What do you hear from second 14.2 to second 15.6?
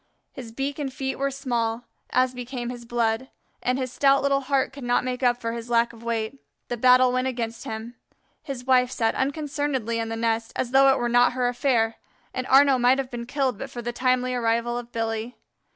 arrival of Billy.